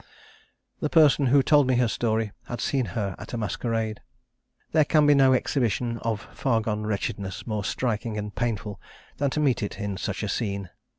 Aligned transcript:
"The 0.79 0.89
person 0.89 1.27
who 1.27 1.43
told 1.43 1.67
me 1.67 1.75
her 1.75 1.87
story 1.87 2.31
had 2.47 2.59
seen 2.59 2.85
her 2.97 3.13
at 3.19 3.33
a 3.33 3.37
masquerade. 3.37 4.01
There 4.71 4.83
can 4.83 5.05
be 5.05 5.13
no 5.13 5.33
exhibition 5.35 5.99
of 5.99 6.23
far 6.33 6.59
gone 6.59 6.87
wretchedness 6.87 7.45
more 7.45 7.63
striking 7.63 8.17
and 8.17 8.33
painful 8.33 8.81
than 9.17 9.29
to 9.29 9.39
meet 9.39 9.61
it 9.61 9.77
in 9.79 9.97
such 9.97 10.23
a 10.23 10.27
scene. 10.27 10.71